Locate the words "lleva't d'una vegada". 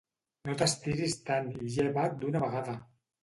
1.75-2.77